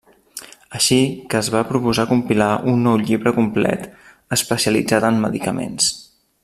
[0.77, 0.97] Així
[1.33, 3.87] que es va proposar compilar un nou llibre complet
[4.39, 5.97] especialitzat en medicaments.